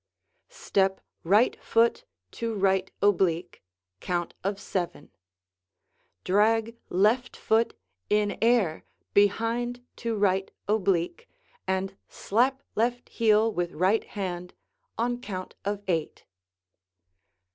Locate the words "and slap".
11.67-12.63